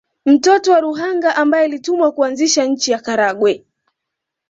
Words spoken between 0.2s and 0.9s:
Mtoto wa